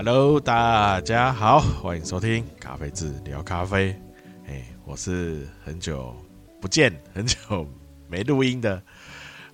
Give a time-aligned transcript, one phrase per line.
[0.00, 4.00] Hello，大家好，欢迎收听咖啡志聊咖啡。
[4.46, 6.14] 哎，我是很久
[6.60, 7.66] 不见、很久
[8.06, 8.80] 没录音的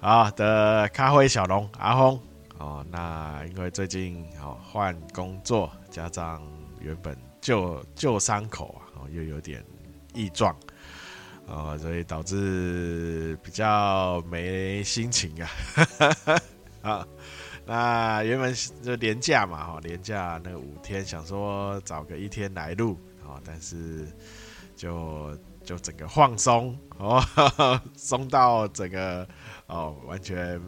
[0.00, 2.20] 啊的咖啡小龙阿峰
[2.58, 2.84] 哦。
[2.90, 6.42] 那因为最近哦换工作，加上
[6.78, 9.64] 原本旧旧伤口啊，又有点
[10.12, 10.54] 异状
[11.48, 15.50] 啊，所以导致比较没心情啊。
[16.82, 17.06] 啊。
[17.66, 24.06] 那原本就连假嘛，哈，连假那五天，想说找个一天来录，哦，但是
[24.76, 27.22] 就就整个放松，哦，
[27.96, 29.26] 松到整个
[29.66, 30.60] 哦，完全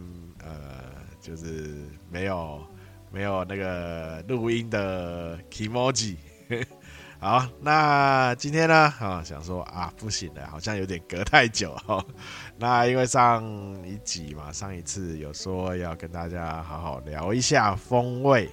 [0.43, 0.85] 呃，
[1.21, 2.67] 就是没有
[3.11, 6.17] 没有那个录音的 emoji。
[7.19, 8.75] 好，那今天呢？
[9.01, 12.05] 啊，想说啊，不行了，好像有点隔太久哈。
[12.59, 13.43] 那因为上
[13.87, 18.49] 一集嘛，上一次有说要跟大家好好聊一下风味，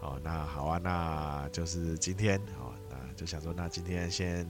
[0.00, 4.48] 哦，那好啊，那就是今天哦，那就想说，那今天先，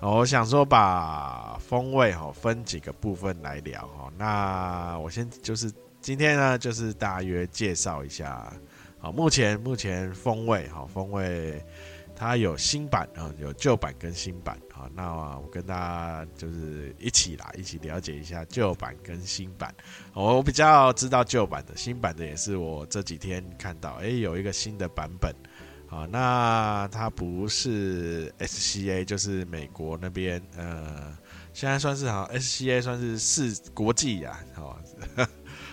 [0.00, 4.12] 我想说把风味哈分几个部分来聊哈。
[4.18, 8.52] 那我先就是今天呢，就是大约介绍一下，
[8.98, 11.64] 好，目前目前风味哈风味。
[12.18, 14.90] 它有新版啊，有旧版跟新版啊。
[14.92, 19.72] 那我跟大家就是一起来，一起了解一下旧版跟新版。
[20.14, 25.32] 我比较知道旧版的，新版的也是我这几天看到，哎，有一个新的版本
[25.88, 26.08] 啊。
[26.10, 31.16] 那它不是 SCA，就是美国那边，呃，
[31.52, 34.76] 现在算是好 SCA 算是是国际呀，哦，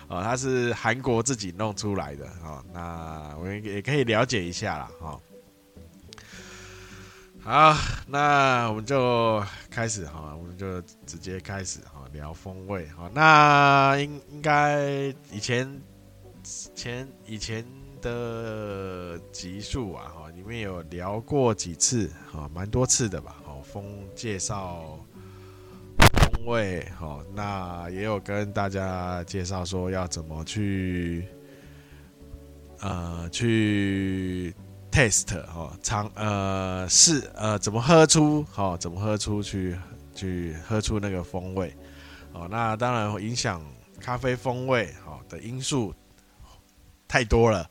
[0.09, 2.63] 哦，它是韩国自己弄出来的啊。
[2.71, 5.19] 那我也可以了解一下啦，哈。
[7.47, 13.07] 好，那我们就开始哈，我们就直接开始哈，聊风味哈。
[13.13, 15.79] 那应应该以前
[16.73, 17.63] 前以前
[18.01, 23.35] 的集数啊哈，里面有聊过几次哈，蛮多次的吧？
[23.45, 24.97] 哦，风介绍
[25.99, 31.27] 风味哈，那也有跟大家介绍说要怎么去
[32.79, 34.51] 呃去。
[34.95, 39.77] Test 哦，尝呃是呃怎么喝出哦，怎么喝出去
[40.15, 41.75] 去喝出那个风味
[42.31, 43.61] 哦，那当然影响
[43.99, 45.93] 咖啡风味好的因素
[47.09, 47.69] 太多了，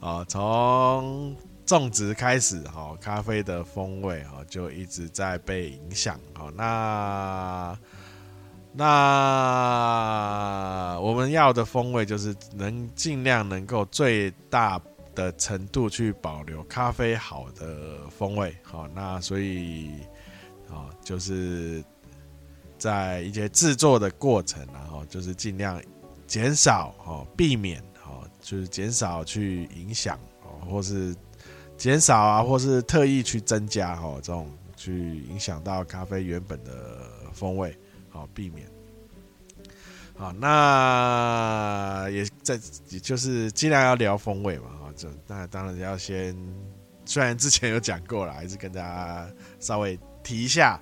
[0.00, 7.74] 啊，从种植开始哦，咖啡的风味哦就一直在被影响哦，那
[8.72, 8.84] 那
[11.00, 14.78] 我们要的风味就是能尽量能够最大。
[15.14, 19.90] 的程度去保留咖啡好的风味，好，那所以，
[20.68, 21.82] 啊，就是
[22.78, 25.80] 在一些制作的过程，然后就是尽量
[26.26, 31.14] 减少，哦，避免，哦，就是减少去影响，哦，或是
[31.76, 37.00] 减少啊，或是特意去增加，哦，这种去影响到咖啡原本的
[37.32, 37.76] 风味，
[38.08, 38.66] 好，避免。
[40.16, 42.56] 好，那也在，
[42.88, 44.83] 也就是尽量要聊风味嘛。
[45.26, 46.36] 那当然要先，
[47.04, 49.28] 虽然之前有讲过了，还是跟大家
[49.58, 50.80] 稍微提一下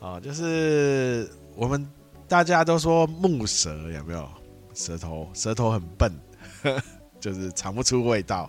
[0.00, 1.88] 啊，就是我们
[2.28, 4.28] 大家都说木舌有没有？
[4.72, 6.12] 舌头舌头很笨，
[7.18, 8.48] 就是尝不出味道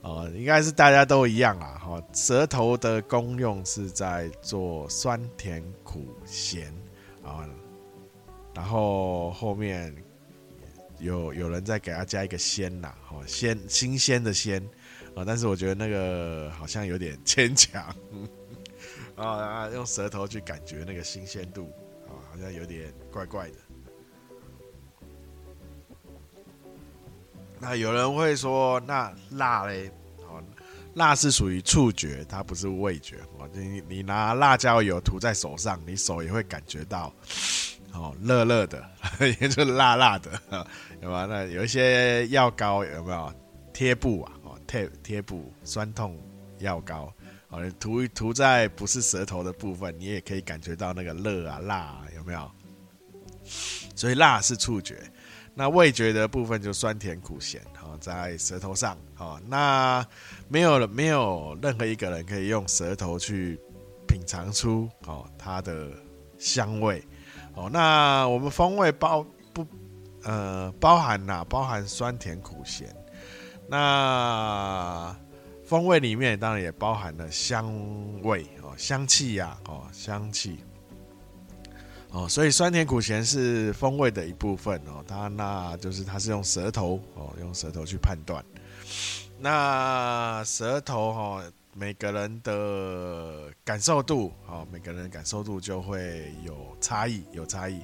[0.00, 1.78] 啊，应该是大家都一样啦。
[1.78, 6.72] 哈，舌头的功用是在做酸甜苦咸
[7.22, 7.46] 啊，
[8.54, 9.94] 然后后面。
[10.98, 14.62] 有有人在给他加一个鲜呐，哦，鲜新鲜的鲜，
[15.14, 17.94] 啊，但是我觉得那个好像有点牵强，
[19.16, 21.70] 啊，用舌头去感觉那个新鲜度，
[22.06, 23.54] 啊，好像有点怪怪的。
[27.60, 29.90] 那有人会说，那辣嘞？
[30.28, 30.42] 哦，
[30.94, 33.16] 辣是属于触觉，它不是味觉。
[33.36, 37.12] 哦，你你拿辣椒油涂在手上，你手也会感觉到。
[37.98, 38.88] 哦，热热的，
[39.40, 40.30] 也就辣辣的，
[41.02, 41.26] 有吗？
[41.28, 43.32] 那有一些药膏有没有
[43.72, 44.32] 贴布啊？
[44.44, 46.16] 哦，贴贴布酸痛
[46.60, 47.12] 药膏，
[47.48, 52.50] 哦，涂涂在不是舌头的部分，你也可以感觉到那个热啊、辣啊，有没有？
[53.96, 54.96] 所以辣是触觉，
[55.54, 60.06] 那味觉的部分就酸甜苦咸，哦，在舌头上，哦，那
[60.48, 63.58] 没有了没有任何一个人可以用舌头去
[64.06, 65.90] 品尝出哦它的
[66.38, 67.02] 香味。
[67.58, 69.66] 哦，那我们风味包不
[70.22, 72.88] 呃包含呐，包含酸甜苦咸。
[73.68, 75.14] 那
[75.66, 77.66] 风味里面当然也包含了香
[78.22, 80.58] 味哦，香气呀，哦，香气。
[82.10, 85.04] 哦，所以酸甜苦咸是风味的一部分哦。
[85.06, 88.42] 它那就是它是用舌头哦，用舌头去判断。
[89.40, 91.42] 那舌头哈，
[91.78, 97.80] 每个人的感受度哦，每个人的感受度就会有差异，有差异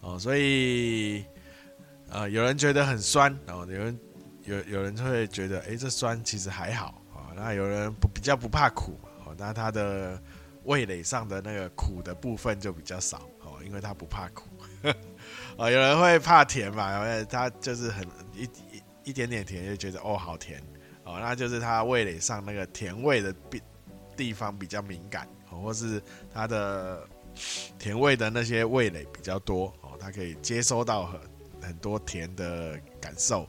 [0.00, 1.26] 哦，所以
[2.08, 4.00] 呃，有人觉得很酸，然后有人
[4.44, 7.36] 有有人会觉得，哎，这酸其实还好啊。
[7.36, 10.18] 那有人不比较不怕苦哦，那他的
[10.62, 14.48] 味蕾上的那个苦的部分就比较少哦，因为他不怕苦。
[15.58, 20.62] 哦，有人会怕甜嘛，然后他就是很一一一点点甜就觉得哦好甜。
[21.04, 23.62] 哦，那就是他味蕾上那个甜味的地
[24.16, 26.02] 地方比较敏感，哦，或是
[26.32, 27.06] 他的
[27.78, 31.20] 甜味的那些味蕾比较多，哦，他可以接收到很
[31.60, 33.46] 很多甜的感受，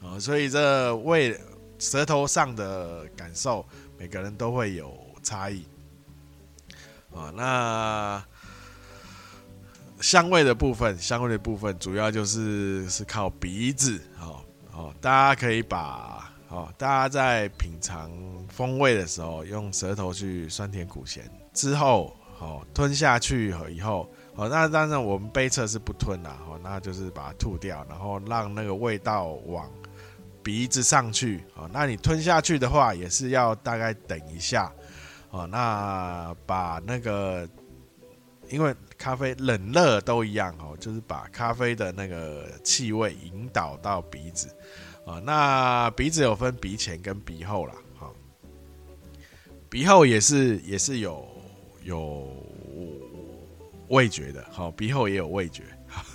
[0.00, 1.36] 哦，所以这味
[1.80, 3.66] 舌头上的感受，
[3.98, 5.64] 每个人都会有差异，
[7.12, 8.24] 啊，那
[10.00, 16.27] 香味的部分，香味的部分主要就是是靠鼻子，哦哦，大家可以把。
[16.48, 18.10] 哦，大家在品尝
[18.48, 29.70] 风味的时候，用舌头去酸甜苦咸之后，哦，吞下去以后，哦，那当然我们杯测是不吞啦，哦，那就是把它吐掉，然后让那个味道往
[30.42, 34.72] 鼻子上去，哦，那你吞下去的话，也是要大概等一下，
[35.30, 37.46] 哦，那把那个，
[38.48, 44.48] 因为咖啡冷热都一样，哦，就是把咖啡的那个气味引导到鼻子。
[45.08, 47.74] 啊，那鼻子有分鼻前跟鼻后啦。
[47.98, 48.10] 哈，
[49.70, 51.26] 鼻后也是也是有
[51.82, 52.30] 有
[53.88, 55.62] 味觉的，好，鼻后也有味觉，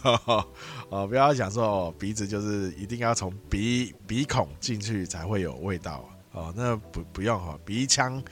[0.90, 8.24] 哦，不要想说，鼻子就是一定要从鼻鼻孔进去才会有味道，哦，那不不用哈，鼻腔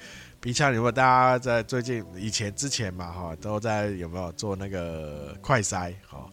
[0.41, 6.27] 鼻腔，如果大家在最近以前之前嘛，哈，都在有没有做那个快筛，哈。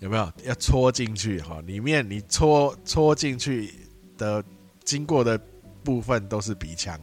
[0.00, 1.60] 有没有要戳进去哈？
[1.66, 3.74] 里面你戳戳进去
[4.16, 4.42] 的
[4.84, 5.38] 经过的
[5.82, 6.98] 部分都是鼻腔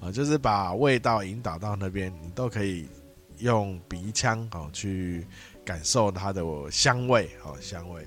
[0.00, 2.88] 啊，就是把味道引导到那边，你都可以
[3.36, 5.26] 用鼻腔哦去
[5.62, 8.04] 感受它的香味哦，香味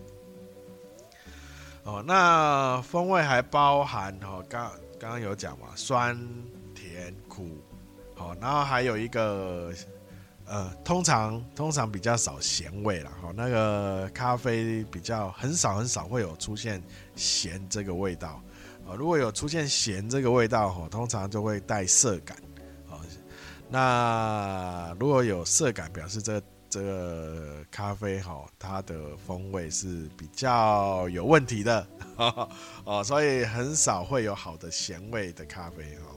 [1.84, 2.04] 哦。
[2.06, 6.20] 那风味还包含哦，刚刚刚有讲嘛，酸
[6.92, 7.48] 甜苦，
[8.16, 9.74] 好，然后还有一个。
[10.48, 16.82] 呃，通常通常比较少咸味啦，哈，那个咖啡比较很少很少会有出现
[17.16, 18.42] 咸这个味道，
[18.86, 22.36] 啊，如果有出现咸这个味道，哈，通常就会带涩感，
[22.90, 23.00] 啊，
[23.70, 31.88] 那如果有涩感，表示这这个咖啡哈，它的风味是比较有问题的，
[32.84, 36.12] 哦，所以很少会有好的咸味的咖啡，哈。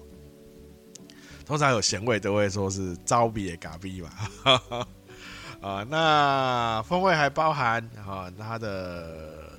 [1.44, 4.10] 通常有咸味都会说是招比也嘎逼嘛，
[5.60, 9.50] 啊，那风味还包含啊它的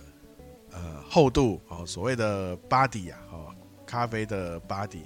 [0.71, 3.53] 呃厚度哦，所谓的 body 啊，哦，
[3.85, 5.01] 咖啡的 body，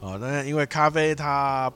[0.00, 1.72] 哦，那因为咖啡它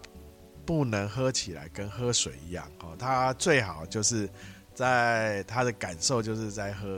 [0.64, 4.29] 不能喝起来跟喝水一样，哦，它最好就是
[4.75, 6.88] 在它的感受就是在喝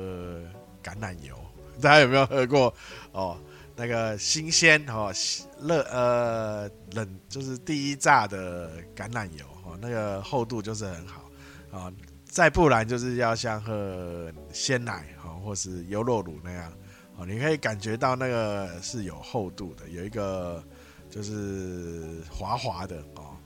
[0.83, 1.37] 橄榄油，
[1.81, 2.75] 大家有没有喝过？
[3.13, 3.37] 哦？
[3.79, 5.13] 那个新鲜哦，
[5.61, 11.31] 热呃冷就是第一榨的橄榄油哦，那个厚度就是很好
[11.71, 11.93] 啊。
[12.25, 16.73] 再不然就是要像喝鲜奶哈，或是优酪乳那样
[17.17, 20.63] 哦，你可以感觉到那个是有厚度的，有一个
[21.09, 23.37] 就是滑滑的哦，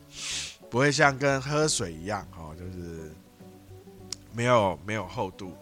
[0.71, 3.13] 不会像跟喝水一样哦，就是
[4.33, 5.55] 没有没有厚度。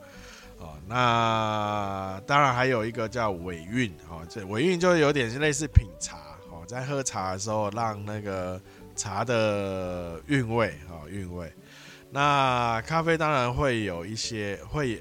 [0.61, 6.19] 哦，那当然还有一个叫尾韵，哦，这尾韵就有点是类似品茶，
[6.51, 8.61] 哦，在喝茶的时候让那个
[8.95, 11.51] 茶的韵味，哦，韵味。
[12.11, 15.01] 那咖啡当然会有一些，会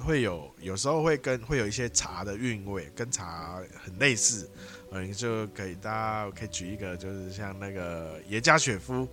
[0.00, 4.50] 会有，有时候会跟会有一些茶的韵味，跟茶很类似，
[4.90, 9.06] 嗯，就可以大家可以举一个，就是像那个耶加雪夫，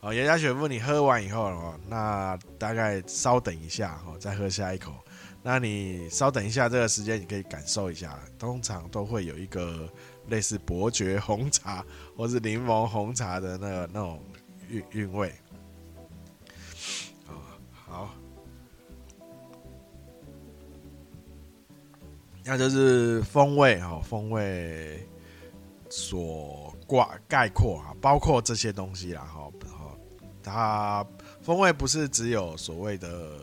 [0.00, 4.92] 哦，耶加雪夫你喝完以后，哦，那大概稍等一下，哦，再喝下一口。
[5.44, 9.88] 那你稍等一下，这个时间你可以感受一下，通常都会有一个
[10.28, 11.84] 类似伯爵红茶
[12.16, 14.22] 或是柠檬红茶的那个那种
[14.68, 15.34] 韵韵味
[17.26, 17.58] 啊。
[17.72, 18.14] 好，
[22.44, 25.04] 那就是风味哈，风味
[25.90, 29.50] 所挂概括啊，包括这些东西啦哈，
[30.40, 31.04] 它
[31.40, 33.40] 风味不是只有所谓的。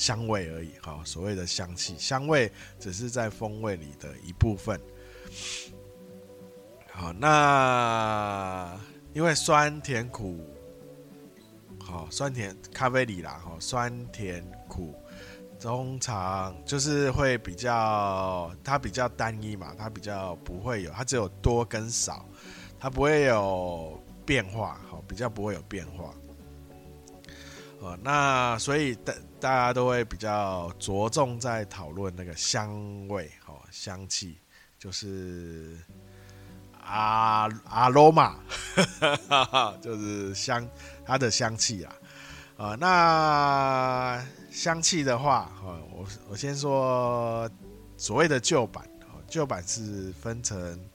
[0.00, 4.80] 香味而已，哈，所谓的香气，香味只是在风味里的一部分。
[6.90, 8.80] 好，那
[9.12, 10.40] 因为酸甜苦，
[11.78, 14.94] 好，酸甜咖啡里啦，哈，酸甜苦
[15.60, 22.24] 通常就是会比较，它比较单一嘛，它比较不会有，它只有多跟少，
[22.78, 26.14] 它不会有变化，好，比较不会有变化。
[27.80, 34.38] 哦，那所以大大家都会比较着重在讨论那个香味，哦，香气，
[34.78, 35.78] 就是
[36.84, 38.36] 阿阿罗玛，
[39.80, 40.68] 就是香
[41.04, 41.92] 它的香气啊，
[42.56, 44.24] 啊，那。
[44.50, 45.48] 香气的话，
[45.92, 47.48] 我我先说
[47.96, 48.84] 所谓的旧版，
[49.28, 50.90] 旧版是分成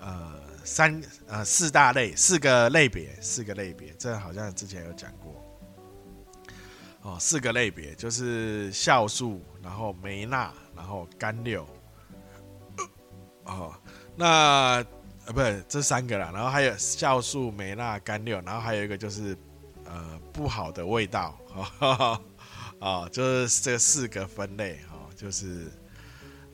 [0.00, 0.34] 呃
[0.64, 5.39] 三呃四大类，四个类别，四个类别，这好像之前有讲过。
[7.02, 11.66] 哦，四个类别就是酵素，然后梅纳，然后甘六。
[13.44, 13.74] 哦，
[14.14, 14.84] 那
[15.26, 19.36] 呃不是这三个啦，然后还有酵素、梅纳、甘六，然后还有一个就是
[19.84, 21.38] 呃不好的味道。
[21.48, 21.62] 呵
[21.94, 22.20] 呵啊、
[22.78, 25.70] 哦，就是这四个分类哦，就是，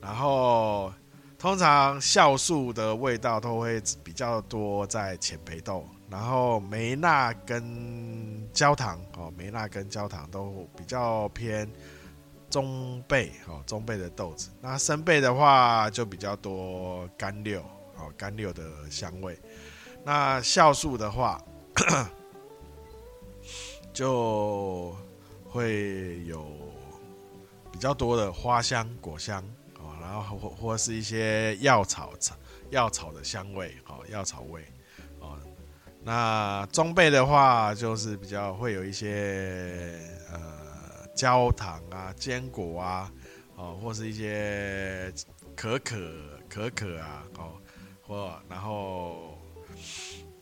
[0.01, 0.91] 然后
[1.37, 11.69] 通常酵素的味道都会比较多在浅焙豆，然后梅纳跟焦糖哦，梅纳跟焦糖都比较偏
[12.49, 14.49] 中焙哦，中焙的豆子。
[14.61, 17.61] 那深焙的话就比较多甘六
[17.97, 19.37] 哦，甘六的香味。
[20.03, 21.41] 那酵素的话
[23.93, 24.95] 就。
[25.49, 26.45] 会有
[27.71, 29.41] 比较多的花香、果香
[29.79, 32.35] 哦，然后或或是一些药草草
[32.69, 34.61] 药草的香味哦，药草味。
[36.07, 39.99] 那中备的话，就是比较会有一些
[40.31, 40.39] 呃
[41.13, 43.11] 焦糖啊、坚果啊
[43.57, 45.11] 哦，或是一些
[45.53, 45.97] 可可
[46.47, 47.51] 可可啊哦，
[48.01, 49.37] 或然后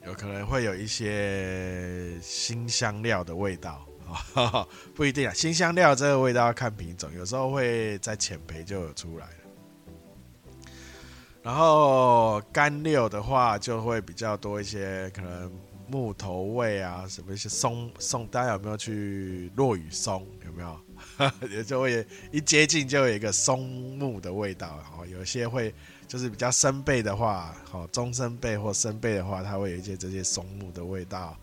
[0.06, 3.84] 有可能会有一些新香料的味道。
[4.34, 9.45] 哦， 不一定啊，新香料这个味道要看品种，有时候会在浅焙就有出来了。
[11.46, 15.48] 然后干六的话，就会比较多一些，可能
[15.86, 20.26] 木头味啊，什么一些松松，大家有没有去落雨松？
[20.44, 20.76] 有没有？
[21.48, 23.60] 也就会一接近就有一个松
[23.96, 24.76] 木的味道。
[24.98, 25.72] 哦，有些会
[26.08, 31.36] 就是比较生贝的话，哦，中生贝或生贝的话，它会有一些这些松木的味道。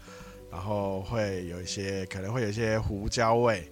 [0.51, 3.71] 然后会有一些，可能会有一些胡椒味，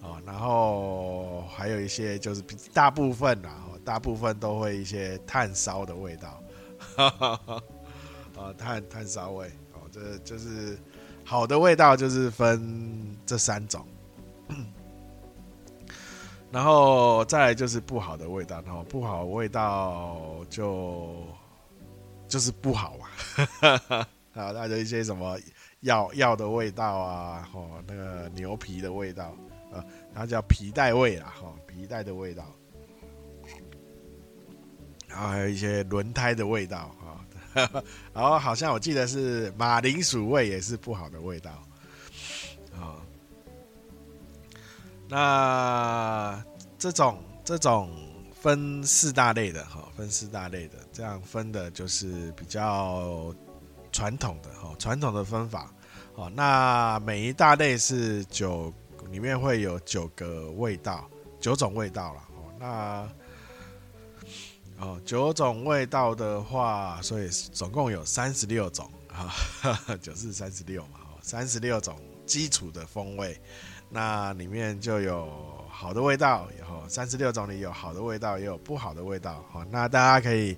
[0.00, 2.42] 哦，然后还有一些就是
[2.72, 6.42] 大部分啊，大部分都会一些炭烧的味道，
[8.36, 10.76] 啊， 炭炭烧味，哦，这就是
[11.24, 13.86] 好的味道，就是分这三种，
[16.50, 21.24] 然后再来就是不好的味道，然后不好的味道就
[22.26, 23.06] 就是不好嘛，
[24.34, 25.38] 啊，那就一些什么。
[25.80, 29.36] 药药的味道啊，吼，那个牛皮的味道，
[29.70, 32.44] 啊，它叫皮带味啦，吼，皮带的味道，
[35.16, 37.24] 然后还有一些轮胎的味道啊，
[38.12, 41.50] 然后好像我记得是马铃薯味也是不好的味道，
[42.78, 43.00] 啊，
[45.08, 46.44] 那
[46.78, 47.90] 这种这种
[48.42, 53.34] 分四大类的哈，分四大类的，这样分的就是比较
[53.90, 55.72] 传统的哈，传统的分法。
[56.16, 58.70] 哦，那每一大类是九，
[59.10, 61.08] 里面会有九个味道，
[61.40, 62.20] 九种味道了。
[62.34, 63.08] 哦，那
[64.78, 69.32] 哦，九种味道的话，所以总共有三十六种啊，
[70.00, 73.40] 九四三十六嘛，三十六种基础的风味。
[73.88, 79.44] 那里面就有好的味道，然后三十六种里有好的味道，也有不好的味道。
[79.50, 80.56] 好，那大家可以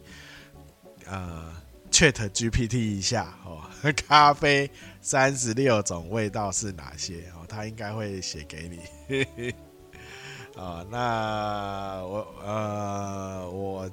[1.06, 1.54] 呃。
[1.90, 3.62] Chat GPT 一下哦，
[4.06, 4.70] 咖啡
[5.00, 7.46] 三十六种味道是哪些哦？
[7.48, 9.54] 他应该会写给你。
[10.54, 13.90] 啊，那我呃，我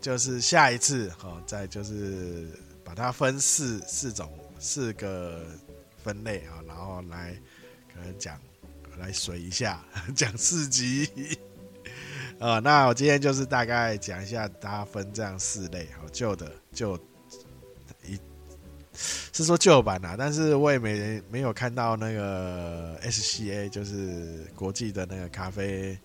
[0.00, 2.46] 就是下一次哈，再就是
[2.84, 5.44] 把它分四四种四个
[6.02, 7.36] 分类啊，然后来
[7.92, 8.40] 可能讲
[8.98, 11.38] 来水一下， 讲四集。
[12.38, 16.98] 啊， 那我今天就是大概讲一下，它分这样四类哈，旧的旧
[18.06, 18.18] 一。
[19.32, 25.96] 是说旧版啊，但是我也没没有看到那个 SCA，就是国际的那个咖啡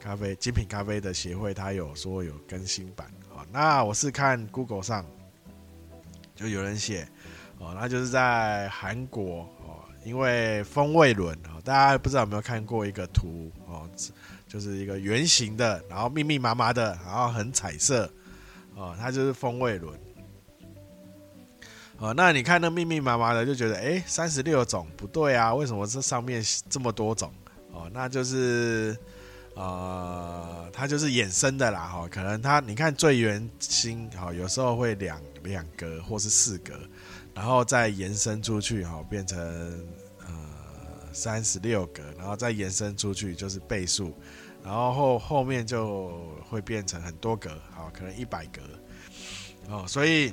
[0.00, 3.44] 咖啡精品咖啡的协会，他有说有更新版啊。
[3.52, 5.04] 那我是看 Google 上
[6.34, 7.06] 就有人写
[7.58, 13.88] 哦，那就是在韩国哦，因为风味轮哦，大家不知道有没有看过一个图哦，
[14.48, 18.10] 就是一个圆形的，然后密密麻麻的，然后很彩色
[18.74, 19.96] 哦，它就是风味轮。
[21.98, 25.54] 哦，那你看那密密麻麻的，就觉得哎，三十六种不对啊？
[25.54, 27.30] 为什么这上面这么多种？
[27.70, 28.96] 哦，那就是
[29.60, 36.72] 呃，它就是衍生的啦，哈，可能它你看最圆心，哈，有时候会两两格或是四格，
[37.34, 39.38] 然后再延伸出去，哈，变成
[40.20, 40.34] 呃
[41.12, 44.14] 三十六格，然后再延伸出去就是倍数，
[44.64, 46.10] 然后后后面就
[46.48, 48.62] 会变成很多格，好，可能一百格，
[49.68, 50.32] 哦，所以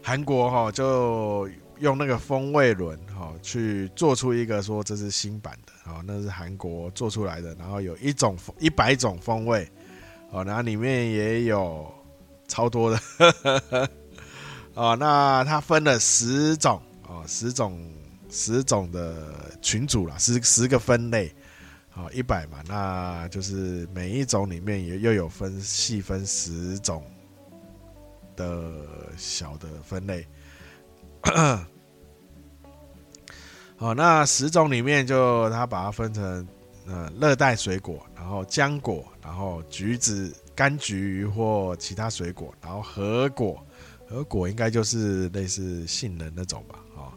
[0.00, 5.72] 韩国哈就用那个风味轮，哈，去做出一个说这是新版的。
[5.90, 9.66] 哦，那是韩国做出来的，然后有一种一百种风味，
[10.30, 11.92] 哦，然后里面也有
[12.46, 13.32] 超多的，呵
[13.70, 13.88] 呵
[14.74, 17.90] 哦，那它分了十种，哦，十种
[18.28, 21.34] 十种的群组啦，十十个分类，
[21.94, 27.02] 哦，一百嘛，那就是每一种里面也又有分细分十种
[28.36, 28.70] 的
[29.16, 30.26] 小的分类。
[31.22, 31.66] 呵呵
[33.78, 36.46] 哦，那十种里面就它把它分成，
[36.86, 43.64] 呃，热带水果，然后浆果，然后橘子、柑橘或其他水果，然后核果，
[44.06, 46.78] 核果应该就是类似杏仁那种吧？
[46.94, 47.12] 哦，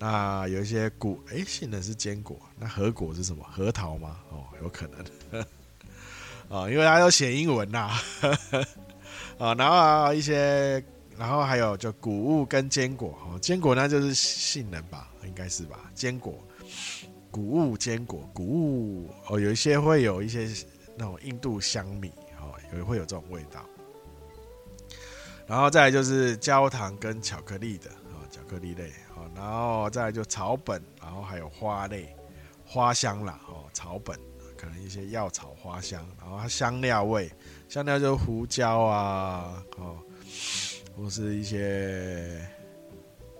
[0.00, 3.44] 那有一些果，诶，杏仁是坚果，那核果是什么？
[3.48, 4.16] 核桃吗？
[4.30, 4.98] 哦，有可能，
[5.30, 5.38] 呵
[6.50, 7.88] 呵哦，因为它要写英文呐，
[9.38, 10.84] 啊， 然后一些。
[11.20, 15.90] 然后还有就谷物跟坚果哦，坚果那就是杏仁吧，应该是吧？
[15.94, 16.34] 坚果、
[17.30, 20.48] 谷物、坚果、谷物哦，有一些会有一些
[20.96, 22.10] 那种印度香米
[22.40, 23.62] 哦，有会有这种味道。
[25.46, 32.16] 然后再来就是焦糖跟巧克力的哦，巧克力类哦，然后再来就草本，然后还有花类，
[32.64, 34.18] 花香啦哦，草本
[34.56, 37.30] 可能一些药草花香，然后它香料味，
[37.68, 39.98] 香料就是胡椒啊哦。
[41.00, 42.46] 或是一些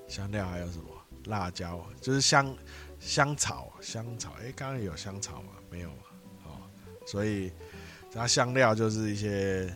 [0.09, 0.85] 香料，还有什么
[1.27, 2.57] 辣椒，就是香
[2.99, 4.33] 香草，香草。
[4.41, 5.53] 哎，刚刚有香草吗？
[5.71, 5.97] 没有嘛？
[6.47, 6.57] 哦，
[7.07, 7.53] 所以
[8.11, 9.71] 它香料就是一些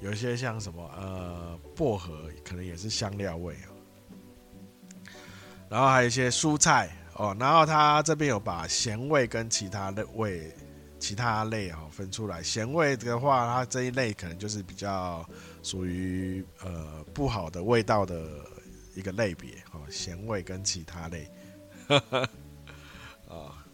[0.00, 5.08] 有一些像什么呃薄荷，可能也是香料味哦。
[5.70, 10.54] 然后还有一些蔬菜哦，然后它这边有把咸味跟其他的味、
[11.02, 12.40] 其他类哦分出来。
[12.42, 15.28] 咸味的话，它这一类可能就是比较。
[15.64, 18.20] 属于呃不好的味道的
[18.96, 21.30] 一个类别哦，咸味跟其他类，
[23.28, 23.64] 啊，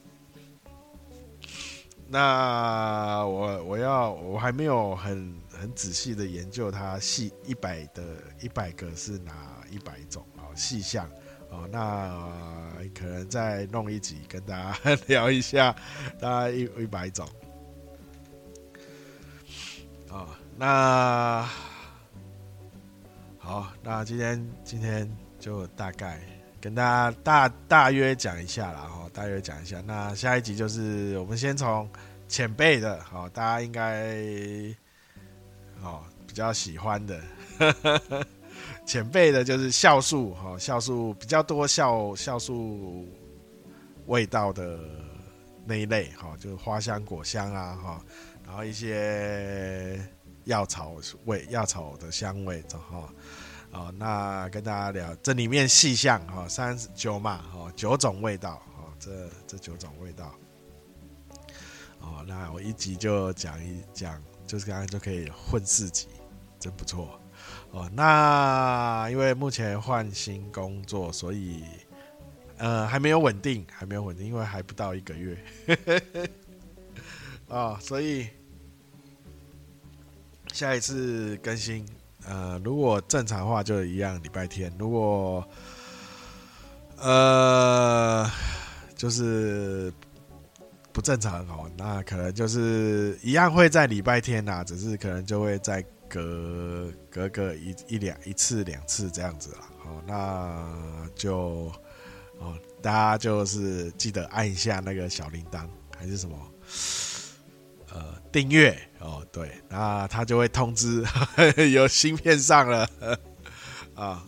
[2.07, 8.03] 那我我要我还没有很很仔细的研究它细一百的
[8.39, 11.09] 一百个是哪一百种啊细项
[11.51, 12.11] 哦，那
[12.95, 15.75] 可能再弄一集跟大家 聊一下，
[16.21, 17.29] 大概一一百种
[20.11, 21.49] 哦，那。
[23.41, 26.21] 好，那今天今天就大概
[26.61, 29.81] 跟大家大大约讲一下啦，哈，大约讲一下。
[29.87, 31.89] 那下一集就是我们先从
[32.29, 34.15] 前辈的，好，大家应该
[35.83, 37.19] 哦比较喜欢的，
[38.89, 43.07] 前辈的就是酵素，哈，酵素比较多酵酵素
[44.07, 44.81] 味道的
[45.67, 48.05] 那一类，哈，就是花香果香啊，哈，
[48.47, 50.01] 然后一些。
[50.45, 50.95] 药草
[51.27, 53.13] 味，药草的香味的，哈，
[53.71, 60.35] 哦，那跟大家聊这里面细项，哈，三十九嘛，哈，九种味道，哈，这这九种味道，
[62.01, 66.09] 哦，那我一集就讲一讲，就是刚刚就可以混四集，
[66.59, 67.21] 真不错，
[67.71, 71.65] 哦，那因为目前换新工作，所以
[72.57, 75.37] 呃还没有稳定，还没有稳定，因为还不到一个月，
[77.49, 78.29] 啊、哦，所以。
[80.55, 81.87] 下一次更新，
[82.27, 84.73] 呃，如果正常的话就一样礼拜天。
[84.79, 85.47] 如果
[86.97, 88.29] 呃
[88.97, 89.93] 就是
[90.91, 99.69] 不正常哦，那可能就是一样会在礼拜天呐，只是可能就会在隔隔个一一两一次两次这样子啦。
[99.79, 101.73] 好，那就
[102.39, 106.37] 哦，大家就是记得按一下那个小铃铛还是什么。
[107.91, 111.03] 呃，订阅哦，对，那他就会通知
[111.73, 112.89] 有新片上了
[113.97, 114.25] 啊。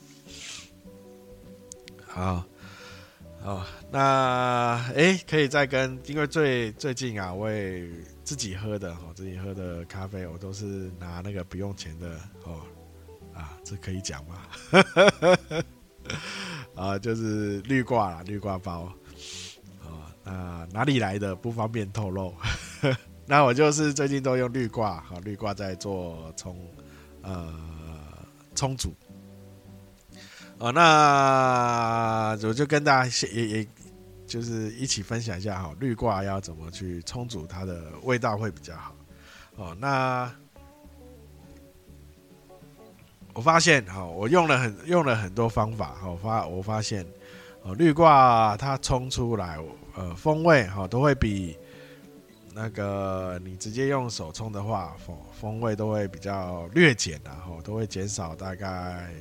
[2.06, 2.44] 好，
[3.42, 7.88] 好，那哎，可以再跟，因为最最近啊，我也
[8.22, 12.08] 自己喝的哦，自己喝的咖啡，我都是拿那个不用钱的
[12.44, 12.60] 哦，
[13.34, 14.42] 啊，这可以讲吗？
[16.76, 18.92] 啊，就是绿挂啦，绿挂包
[19.84, 22.32] 啊，那哪里来的不方便透露。
[23.26, 26.56] 那我就是最近都用绿挂，好滤挂在做冲，
[27.22, 27.52] 呃，
[28.54, 28.94] 冲煮。
[30.58, 33.68] 哦，那我就跟大家也也
[34.30, 38.94] 就是一起分享一下哈，绿挂要怎么去冲煮它的味道会比较好
[39.56, 39.76] 哦。
[39.80, 40.32] 那
[43.34, 47.04] 我发现哈，我用了很用了很多方法哈，发我发现
[47.62, 49.58] 哦，绿挂它冲出来
[49.96, 51.58] 呃风味哈都会比
[52.54, 59.12] 那个你直接用手冲的话风风味都会比较略减然后都会减少大概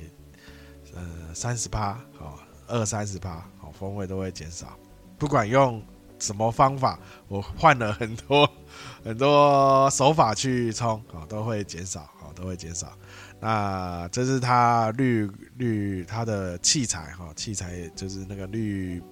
[0.94, 2.38] 呃三十趴哦。
[2.72, 4.78] 二三十趴，哦，风味都会减少。
[5.20, 5.82] 不管用
[6.18, 8.50] 什么方法，我换了很多
[9.04, 12.90] 很多手法去冲，啊，都会减少，啊，都会减少。
[13.38, 19.02] 那这是它滤滤它的器材，哈，器材就是那个滤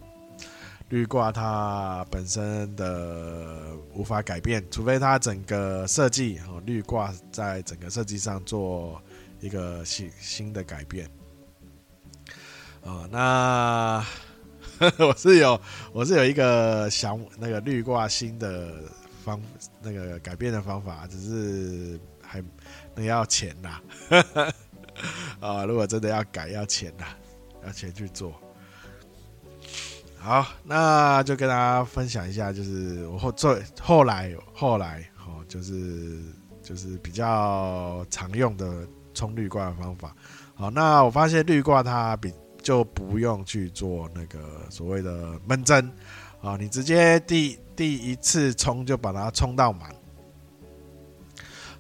[0.88, 8.99] 滤挂，它本身的无法改变，除非它整个设计，哈，滤挂在整个设计上做
[9.40, 11.07] 一个新新的改变。
[12.83, 14.03] 哦，那
[14.99, 15.61] 我是有，
[15.93, 18.73] 我是有一个想那个绿挂新的
[19.25, 19.41] 方，
[19.83, 22.43] 那个改变的方法，只是还
[22.95, 23.81] 那要钱呐。
[25.41, 27.07] 啊、如果真的要改，要钱呐，
[27.67, 28.33] 要钱去做。
[30.17, 36.21] 好，那就跟大家分享一下，就是我后最后来后来哦，就是
[36.62, 40.14] 就是比较常用的冲绿挂的方法。
[40.55, 42.33] 好，那我发现绿挂它比。
[42.68, 45.90] 就不用去做那个所谓的闷蒸
[46.42, 49.90] 啊，你直接第第一次冲就把它冲到满，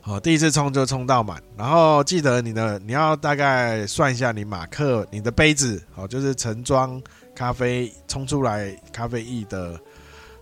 [0.00, 6.98] 好，第一次冲就冲到满，然后记得你的你要大概算一下你马克你的杯子，好，就是盛装
[7.34, 9.78] 咖啡冲出来咖啡液的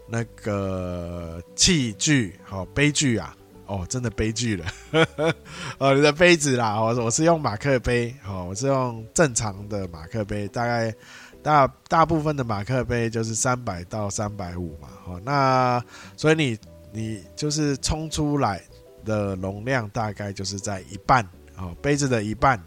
[0.08, 3.36] 那个器具，好，杯具啊。
[3.66, 4.66] 哦，真的悲剧了，
[5.78, 10.94] 哦，你的杯子啦，我我是用马克杯，哦，我是用正常的马克杯，大概
[11.42, 15.82] 大大部分的马克杯就是三百到三百五嘛，哦，那
[16.16, 16.58] 所以你
[16.92, 18.62] 你就是冲出来
[19.04, 22.62] 的容量大概就是在一半，哦，杯子的一半，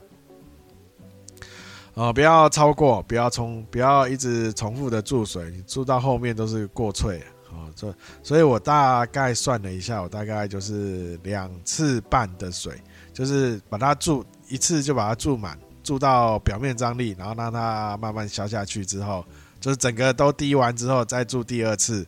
[1.93, 7.21] 哦，不要超过，不要冲，不要一直重复的注水，你注到后面都是过萃。
[7.51, 12.73] 哦，这所以，我大概算了一下，我大概就是两次半的水，
[13.12, 19.25] 就是把它注一次就把它注满，注到表面张力，然后让它慢慢消下去之后，
[19.59, 22.05] 就是整个都滴完之后再注第二次，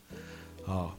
[0.66, 0.92] 哦。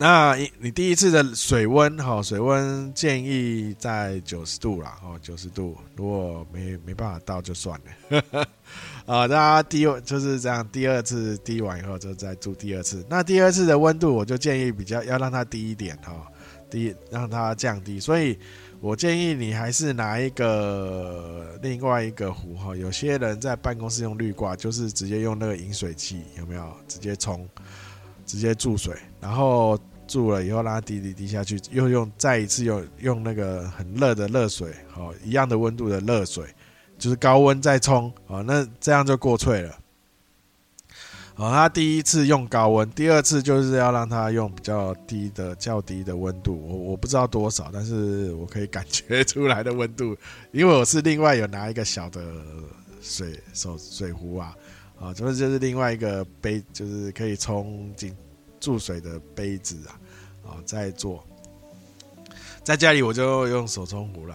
[0.00, 8.46] 那你第一次的水温，哈，水温建议在九十度啦，哦，九十度，如果没没办法到就算了。
[9.08, 13.02] 啊，大家滴就是这样，第二次滴完以后就再注第二次。
[13.08, 16.26] 那第二次的温度，我就建议比较要让它低一点哈，
[16.68, 17.98] 低让它降低。
[17.98, 18.38] 所以
[18.82, 22.76] 我建议你还是拿一个另外一个壶哈。
[22.76, 26.70] 有些人在办公室用滤挂，就是直接用那个饮水机，有没有？
[26.86, 27.48] 直接冲，
[28.26, 36.44] 直接注水，然后注了以后让它滴滴滴下去，又用再一次用用那个很热的热水，好，一样的温度的热水。
[36.98, 39.78] 就是高温再冲啊，那这样就过萃了。
[41.36, 46.60] 啊，他第一次用高温，第二次就是要让他用比较低的、较低的温度。
[46.66, 50.16] 我我不知道多少，但是我可以感觉出来的温度，
[50.50, 52.20] 因为我是另外有拿一个小的
[53.00, 54.56] 水手水壶啊，
[55.00, 58.12] 啊，就是就是另外一个杯，就是可以冲进
[58.58, 61.24] 注水的杯子啊，啊，在做。
[62.64, 64.34] 在家里我就用手冲壶了。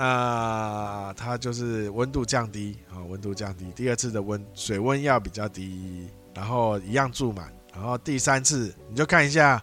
[0.00, 3.72] 那它就是温度降低啊，温度降低。
[3.72, 7.52] 第二次的温水温要比较低，然后一样注满。
[7.74, 9.60] 然后第三次你就看一下，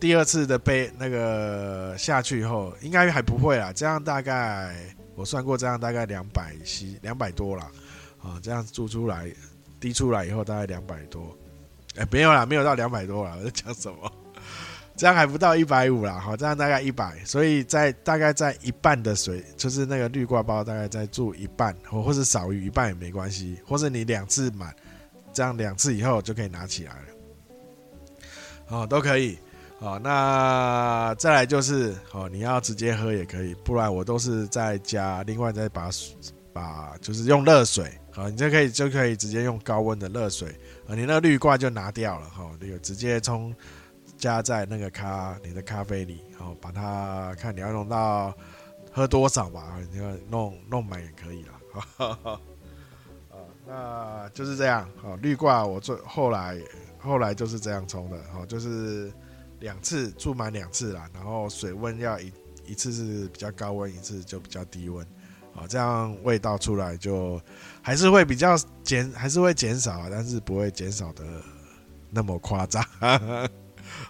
[0.00, 3.70] 第二次的杯那个下去以后，应该还不会啦。
[3.70, 4.74] 这样大概
[5.14, 7.70] 我算过，这样大概两百 C，两百多啦。
[8.22, 8.40] 啊。
[8.42, 9.30] 这样注出来
[9.78, 11.36] 滴出来以后，大概两百多。
[11.96, 13.36] 哎，没有啦，没有到两百多啦。
[13.38, 14.10] 我在讲什么？
[14.94, 24.72] 这样还不到一百五啦，好，这样大概一百，所以在大概在一半的水，就是那个滤挂包大概再注一半，或或是少于一半也没关系，或是你两次满，
[25.32, 27.06] 这样两次以后就可以拿起来了，
[28.68, 29.38] 哦，都可以，
[29.78, 35.88] 哦，那再来就是，哦，你要直接喝也可以，不然我都是再加，另外再把
[36.52, 40.48] 把就是用热水，好，你就可以就可以直接用高温的热水，
[40.86, 43.52] 啊，你那个滤挂就拿掉了，哈，那个直接冲。
[44.22, 48.32] 加在那个咖你的咖啡里，然后把它看你要弄到
[48.92, 52.40] 喝多少吧，你要弄弄满也可以了。
[53.66, 54.88] 那就是这样。
[54.96, 56.56] 好，滤挂我最后来
[57.00, 58.16] 后来就是这样冲的。
[58.32, 59.12] 好，就是
[59.58, 62.32] 两次注满两次啦，然后水温要一
[62.64, 65.04] 一次是比较高温，一次就比较低温。
[65.56, 67.42] 啊，这样味道出来就
[67.82, 71.24] 还是会比较减，还是会减少，但是不会减少的
[72.08, 72.84] 那么夸张。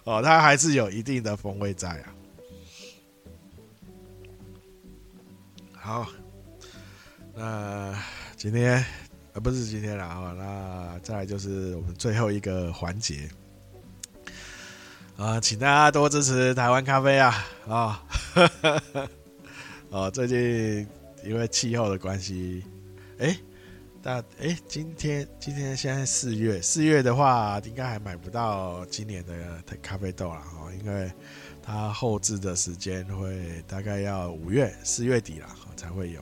[0.03, 2.15] 哦，它还是有一定的风味在啊。
[5.73, 6.07] 好，
[7.35, 7.93] 那
[8.37, 8.77] 今天
[9.33, 13.29] 啊不是今天了啊，那再就是我们最后一个环节
[15.17, 18.03] 啊，请大家多支持台湾咖啡啊啊！
[19.89, 20.87] 哦，最近
[21.23, 22.63] 因为气候的关系，
[23.19, 23.37] 哎，
[24.03, 31.09] 大哎，今天今天现在四月，四月的话应该还买不到今年的咖啡豆了哦，因为
[31.61, 35.47] 它后置的时间会大概要五月四月底了。
[35.75, 36.21] 才会有。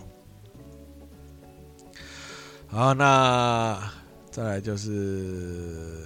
[2.68, 3.92] 好，那
[4.32, 6.04] 再来就是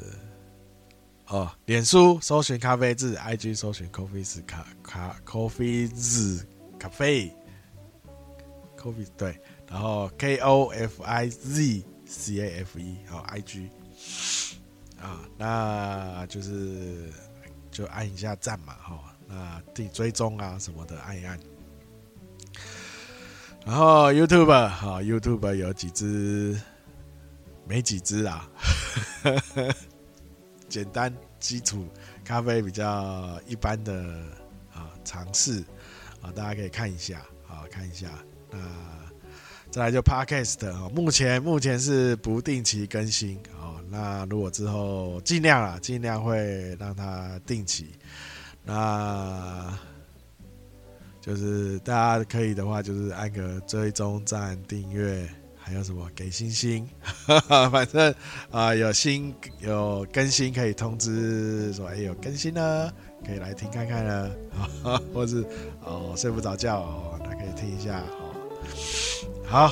[1.28, 6.46] 哦，脸书搜寻咖啡字，IG 搜寻 Coffee 卡卡 Coffee 字
[6.78, 7.34] 咖啡
[8.78, 9.40] ，Coffee 对，
[9.76, 13.68] 然后 K O F I Z C A F E 好 IG
[15.02, 17.12] 啊，那就是
[17.70, 21.38] 就按一下赞嘛，哈，那订追踪啊什么的按一按。
[23.66, 26.58] 然后 YouTube 好，YouTube 有几支，
[27.68, 28.50] 没几支啊，
[30.70, 31.86] 简单基础
[32.24, 34.24] 咖啡比较一般的
[34.74, 35.66] 啊尝试
[36.22, 38.10] 啊，大家可以看一下啊，看一下。
[38.50, 38.58] 那
[39.76, 47.92] 再来就 Podcast 啊，目前目前是不定期更新哦，那如果之后尽量啊，尽量会让它定期。
[48.64, 49.78] 那
[51.20, 56.88] 就是大家可以的话，就是按个追踪、赞、订阅，还有什么给星星，
[57.70, 58.16] 反正
[58.52, 62.90] 啊、有新有更新可以通知说哎有更新了，
[63.28, 64.32] 可以来听看看了，
[65.14, 65.46] 或是
[65.82, 69.05] 哦睡不着觉哦，那可以听一下哦。
[69.48, 69.72] 好，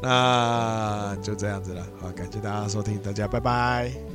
[0.00, 4.11] 那就这样子了，好，感谢大家收听，大家拜拜。